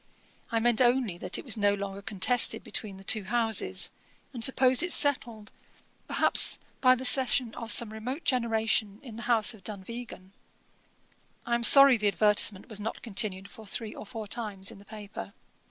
[0.49, 3.91] I meant only that it was no longer contested between the two houses,
[4.33, 5.51] and supposed it settled,
[6.07, 10.31] perhaps, by the cession of some remote generation, in the house of Dunvegan.
[11.45, 14.85] I am sorry the advertisement was not continued for three or four times in the
[14.85, 15.33] paper.